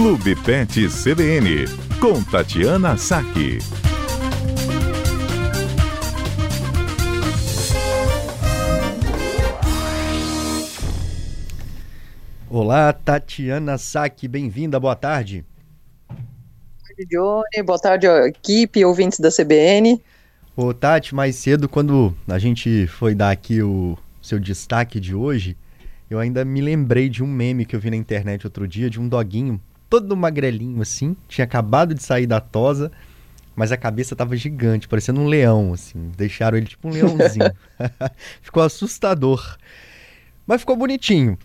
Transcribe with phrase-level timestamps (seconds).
[0.00, 1.66] Clube Pet CBN,
[2.00, 3.58] com Tatiana Saque.
[12.48, 15.44] Olá, Tatiana Saque, bem-vinda, boa tarde.
[16.08, 16.18] Boa
[16.88, 20.02] tarde, Johnny, boa tarde, equipe, ouvintes da CBN.
[20.56, 25.58] Ô, Tati, mais cedo, quando a gente foi dar aqui o seu destaque de hoje,
[26.08, 28.98] eu ainda me lembrei de um meme que eu vi na internet outro dia, de
[28.98, 32.92] um doguinho todo magrelinho assim, tinha acabado de sair da tosa,
[33.56, 36.12] mas a cabeça tava gigante, parecendo um leão, assim.
[36.16, 37.52] Deixaram ele tipo um leãozinho.
[38.40, 39.58] ficou assustador.
[40.46, 41.36] Mas ficou bonitinho.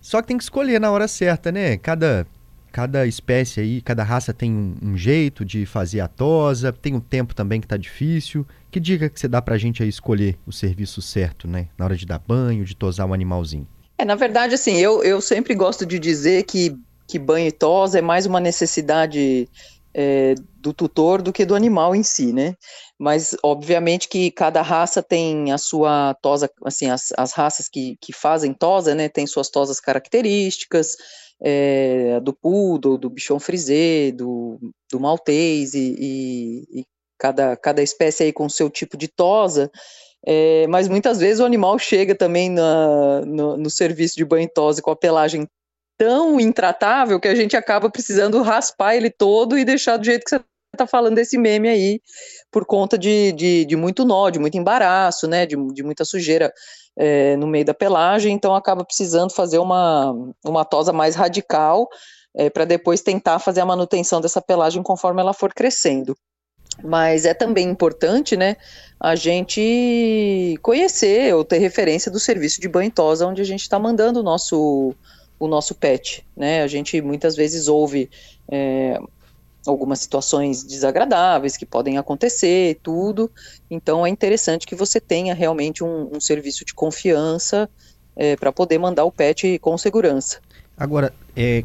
[0.00, 1.76] Só que tem que escolher na hora certa, né?
[1.78, 2.26] Cada,
[2.70, 7.00] cada espécie aí, cada raça tem um, um jeito de fazer a tosa, tem um
[7.00, 8.46] tempo também que tá difícil.
[8.70, 11.66] Que dica que você dá pra gente aí escolher o serviço certo, né?
[11.76, 13.66] Na hora de dar banho, de tosar o um animalzinho.
[13.98, 17.98] É, na verdade, assim, eu, eu sempre gosto de dizer que que banho e tosa
[17.98, 19.48] é mais uma necessidade
[19.94, 22.54] é, do tutor do que do animal em si, né?
[22.98, 28.12] Mas, obviamente, que cada raça tem a sua tosa, assim, as, as raças que, que
[28.12, 30.96] fazem tosa, né, tem suas tosas características,
[31.40, 34.58] é, do poodle, do bichon frisé, do,
[34.90, 36.86] do maltês, e, e, e,
[37.18, 39.70] cada, cada espécie aí com seu tipo de tosa,
[40.26, 44.52] é, mas muitas vezes o animal chega também na, no, no serviço de banho e
[44.52, 45.46] tosa com a pelagem
[45.98, 50.30] tão intratável que a gente acaba precisando raspar ele todo e deixar do jeito que
[50.30, 50.40] você
[50.72, 52.00] está falando desse meme aí,
[52.50, 56.52] por conta de, de, de, muito nó, de muito embaraço, né, de, de muita sujeira
[56.96, 61.88] é, no meio da pelagem, então acaba precisando fazer uma, uma tosa mais radical
[62.34, 66.16] é, para depois tentar fazer a manutenção dessa pelagem conforme ela for crescendo.
[66.84, 68.56] Mas é também importante, né,
[69.00, 73.62] a gente conhecer ou ter referência do serviço de banho e tosa onde a gente
[73.62, 74.94] está mandando o nosso
[75.38, 76.62] o nosso pet, né?
[76.62, 78.10] A gente muitas vezes ouve
[78.48, 78.98] é,
[79.66, 83.30] algumas situações desagradáveis que podem acontecer, tudo.
[83.70, 87.68] Então é interessante que você tenha realmente um, um serviço de confiança
[88.14, 90.40] é, para poder mandar o pet com segurança.
[90.76, 91.64] Agora, é,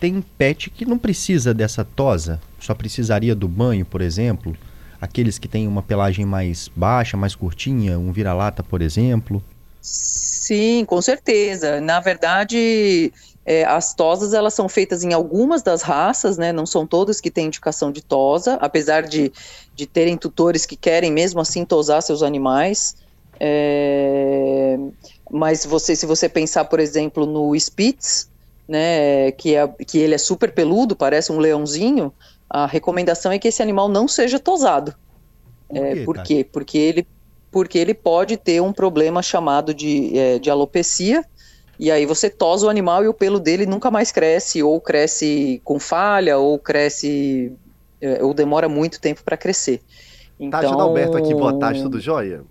[0.00, 4.56] tem pet que não precisa dessa tosa, só precisaria do banho, por exemplo.
[5.00, 9.42] Aqueles que têm uma pelagem mais baixa, mais curtinha, um vira-lata, por exemplo.
[9.82, 11.80] Sim, com certeza.
[11.80, 13.12] Na verdade,
[13.44, 16.52] é, as tosas elas são feitas em algumas das raças, né?
[16.52, 19.32] Não são todas que têm indicação de tosa, apesar de,
[19.74, 22.94] de terem tutores que querem mesmo assim tosar seus animais.
[23.40, 24.78] É,
[25.28, 28.28] mas você, se você pensar, por exemplo, no Spitz,
[28.68, 32.12] né, que, é, que ele é super peludo, parece um leãozinho,
[32.48, 34.94] a recomendação é que esse animal não seja tosado.
[35.68, 36.44] Por, é, por quê?
[36.44, 37.06] Porque ele
[37.52, 41.22] porque ele pode ter um problema chamado de, é, de alopecia,
[41.78, 45.60] e aí você tosa o animal e o pelo dele nunca mais cresce, ou cresce
[45.62, 47.52] com falha, ou cresce,
[48.00, 49.82] é, ou demora muito tempo para crescer.
[50.40, 50.60] Então...
[50.60, 52.42] Tati Alberto aqui, boa tarde, tudo jóia?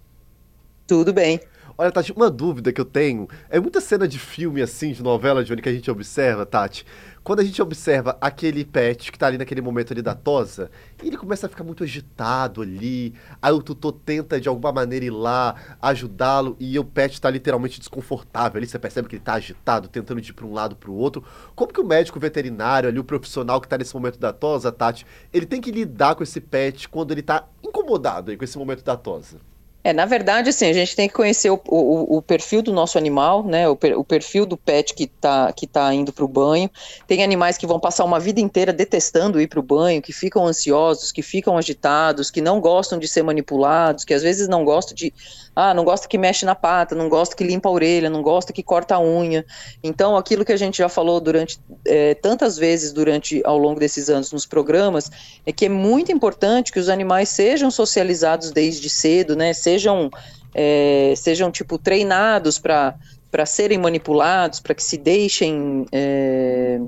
[0.86, 1.40] Tudo bem.
[1.82, 3.28] Olha, Tati, uma dúvida que eu tenho.
[3.50, 6.86] É muita cena de filme, assim, de novela, Johnny, que a gente observa, Tati.
[7.24, 10.70] Quando a gente observa aquele pet que tá ali naquele momento ali da tosa,
[11.02, 15.10] ele começa a ficar muito agitado ali, aí o tutor tenta de alguma maneira ir
[15.10, 19.88] lá, ajudá-lo, e o pet tá literalmente desconfortável ali, você percebe que ele tá agitado,
[19.88, 21.24] tentando ir para um lado para o outro.
[21.56, 25.04] Como que o médico veterinário ali, o profissional que tá nesse momento da tosa, Tati,
[25.34, 28.84] ele tem que lidar com esse pet quando ele tá incomodado aí com esse momento
[28.84, 29.40] da tosa?
[29.84, 33.00] É, na verdade, assim, a gente tem que conhecer o, o, o perfil do nosso
[33.00, 33.68] animal, né?
[33.68, 36.70] O, per, o, perfil do pet que está que tá indo para o banho.
[37.08, 40.46] Tem animais que vão passar uma vida inteira detestando ir para o banho, que ficam
[40.46, 44.94] ansiosos, que ficam agitados, que não gostam de ser manipulados, que às vezes não gostam
[44.94, 45.12] de.
[45.56, 48.54] Ah, não gosta que mexe na pata, não gosta que limpa a orelha, não gosta
[48.54, 49.44] que corta a unha.
[49.84, 54.10] Então, aquilo que a gente já falou durante é, tantas vezes durante ao longo desses
[54.10, 55.10] anos nos programas
[55.46, 59.54] é que é muito importante que os animais sejam socializados desde cedo, né?
[59.72, 60.10] Sejam,
[60.54, 66.80] é, sejam tipo, treinados para serem manipulados, para que se deixem é,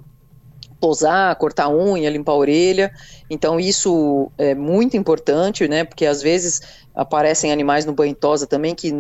[0.80, 2.91] posar, cortar unha, limpar a orelha.
[3.30, 5.83] Então, isso é muito importante, né?
[5.85, 6.62] Porque às vezes
[6.94, 8.91] aparecem animais no banho tosa também que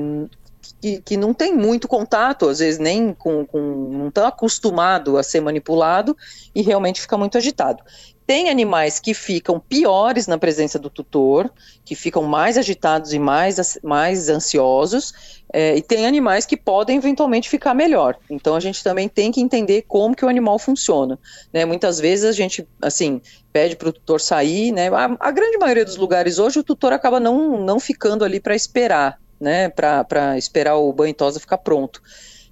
[0.81, 3.59] que, que, não tem muito contato, às vezes nem com, com
[3.91, 6.15] não estão acostumado a ser manipulado
[6.53, 7.83] e realmente fica muito agitado.
[8.25, 11.51] Tem animais que ficam piores na presença do tutor,
[11.83, 17.49] que ficam mais agitados e mais, mais ansiosos, é, e tem animais que podem eventualmente
[17.49, 18.17] ficar melhor.
[18.29, 21.19] Então a gente também tem que entender como que o animal funciona.
[21.51, 21.65] Né?
[21.65, 23.21] Muitas vezes a gente, assim,
[23.51, 24.87] pede para o tutor sair, né?
[24.87, 28.55] A, a, grande maioria dos lugares hoje o tutor acaba não, não ficando ali para
[28.55, 29.69] esperar, né?
[29.69, 32.01] Para esperar o banho tosa ficar pronto.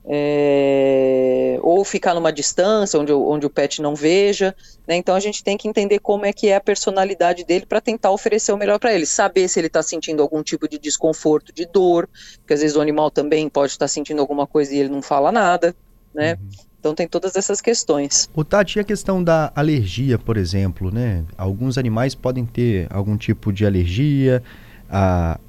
[0.03, 4.55] É, ou ou ficar numa distância onde, onde o pet não veja,
[4.87, 4.95] né?
[4.95, 8.11] Então a gente tem que entender como é que é a personalidade dele para tentar
[8.11, 11.65] oferecer o melhor para ele, saber se ele está sentindo algum tipo de desconforto, de
[11.65, 12.07] dor,
[12.37, 15.01] porque às vezes o animal também pode estar tá sentindo alguma coisa e ele não
[15.01, 15.75] fala nada,
[16.13, 16.33] né?
[16.33, 16.49] Uhum.
[16.79, 18.29] Então tem todas essas questões.
[18.35, 21.23] O Tati, a questão da alergia, por exemplo, né?
[21.37, 24.43] Alguns animais podem ter algum tipo de alergia
[24.89, 25.39] a,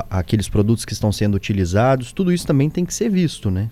[0.00, 2.12] a, aqueles produtos que estão sendo utilizados.
[2.12, 3.70] Tudo isso também tem que ser visto, né?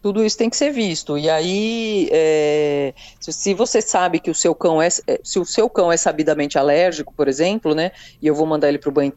[0.00, 1.18] tudo isso tem que ser visto.
[1.18, 5.68] E aí, é, se, você sabe que o seu cão é, é, se o seu
[5.68, 7.90] cão é sabidamente alérgico, por exemplo, né,
[8.22, 9.12] e eu vou mandar ele para o banho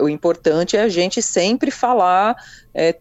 [0.00, 2.36] o importante é a gente sempre falar
[2.74, 2.96] é,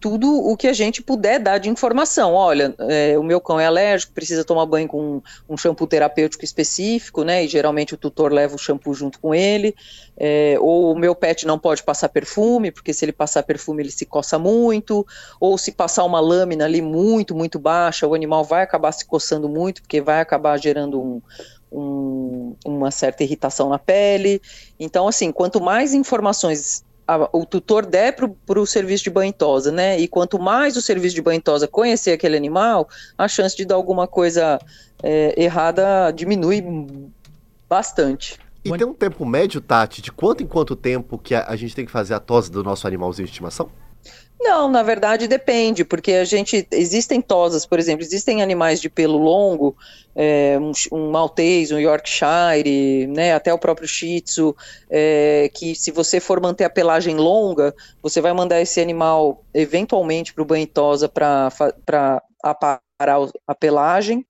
[0.00, 2.34] tudo o que a gente puder dar de informação.
[2.34, 7.22] Olha, é, o meu cão é alérgico, precisa tomar banho com um, shampoo terapêutico específico,
[7.22, 7.44] né?
[7.44, 9.74] E geralmente o tutor leva o shampoo junto com ele.
[10.16, 13.90] É, ou o meu pet não pode passar perfume, porque se ele passar perfume ele
[13.90, 15.06] se coça muito.
[15.40, 19.48] Ou se passar uma lâmina ali muito, muito baixa, o animal vai acabar se coçando
[19.48, 21.22] muito, porque vai acabar gerando um,
[21.70, 24.40] um, uma certa irritação na pele.
[24.78, 29.70] Então, assim, quanto mais informações a, o tutor der para o serviço de banho tosa,
[29.70, 29.98] né?
[29.98, 33.76] E quanto mais o serviço de banho tosa conhecer aquele animal, a chance de dar
[33.76, 34.58] alguma coisa
[35.02, 36.64] é, errada diminui
[37.68, 38.38] bastante.
[38.64, 41.74] E tem um tempo médio, Tati, de quanto em quanto tempo que a, a gente
[41.74, 43.70] tem que fazer a tosa do nosso animalzinho de estimação?
[44.38, 49.16] Não, na verdade depende, porque a gente existem tosas, por exemplo, existem animais de pelo
[49.18, 49.76] longo,
[50.14, 54.54] é, um, um maltese, um Yorkshire, né, até o próprio Shih Tzu,
[54.90, 60.34] é, que se você for manter a pelagem longa, você vai mandar esse animal eventualmente
[60.34, 61.50] para o banho tosa para
[62.42, 64.24] aparar a pelagem.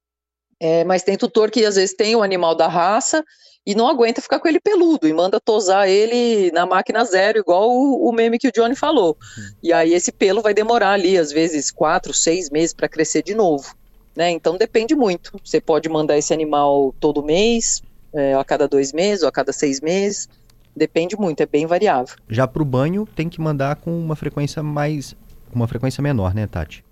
[0.61, 3.23] É, mas tem tutor que às vezes tem o animal da raça
[3.67, 7.69] e não aguenta ficar com ele peludo e manda tosar ele na máquina zero, igual
[7.69, 9.17] o, o meme que o Johnny falou.
[9.37, 9.51] Uhum.
[9.63, 13.35] E aí esse pelo vai demorar ali, às vezes, quatro, seis meses para crescer de
[13.35, 13.75] novo.
[14.15, 14.31] Né?
[14.31, 15.33] Então depende muito.
[15.45, 17.83] Você pode mandar esse animal todo mês,
[18.15, 20.29] é, a cada dois meses, ou a cada seis meses.
[20.75, 22.15] Depende muito, é bem variável.
[22.29, 25.17] Já para o banho tem que mandar com uma frequência mais.
[25.53, 26.86] uma frequência menor, né, Tati?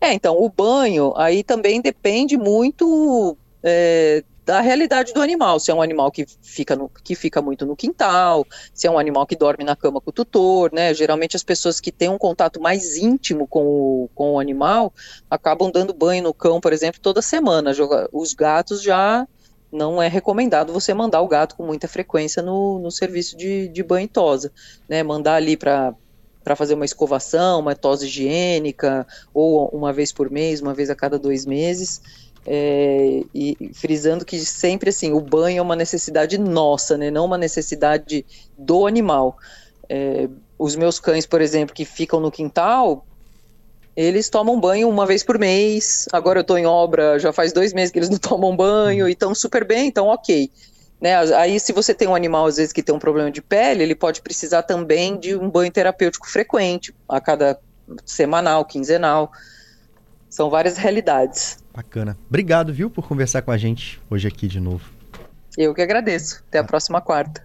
[0.00, 5.74] É, então, o banho aí também depende muito é, da realidade do animal, se é
[5.74, 9.34] um animal que fica, no, que fica muito no quintal, se é um animal que
[9.34, 10.92] dorme na cama com o tutor, né?
[10.92, 14.92] Geralmente as pessoas que têm um contato mais íntimo com o, com o animal
[15.30, 17.72] acabam dando banho no cão, por exemplo, toda semana.
[18.12, 19.26] Os gatos já
[19.72, 23.82] não é recomendado você mandar o gato com muita frequência no, no serviço de, de
[23.82, 24.52] banho e tosa,
[24.86, 25.02] né?
[25.02, 25.94] Mandar ali para
[26.44, 30.94] para fazer uma escovação, uma tosse higiênica, ou uma vez por mês, uma vez a
[30.94, 32.00] cada dois meses.
[32.46, 37.38] É, e frisando que sempre assim, o banho é uma necessidade nossa, né, não uma
[37.38, 38.24] necessidade
[38.56, 39.38] do animal.
[39.88, 43.06] É, os meus cães, por exemplo, que ficam no quintal,
[43.96, 46.06] eles tomam banho uma vez por mês.
[46.12, 49.12] Agora eu estou em obra, já faz dois meses que eles não tomam banho e
[49.12, 50.50] estão super bem, então ok.
[51.04, 51.14] Né?
[51.36, 53.94] Aí, se você tem um animal, às vezes, que tem um problema de pele, ele
[53.94, 57.60] pode precisar também de um banho terapêutico frequente, a cada
[58.06, 59.30] semanal, quinzenal.
[60.30, 61.58] São várias realidades.
[61.74, 62.16] Bacana.
[62.26, 64.88] Obrigado, viu, por conversar com a gente hoje aqui de novo.
[65.58, 66.42] Eu que agradeço.
[66.48, 67.42] Até a próxima quarta.